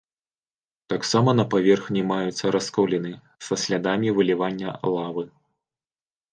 [0.93, 3.13] Таксама на паверхні маюцца расколіны,
[3.49, 5.31] са слядамі вылівання лавы.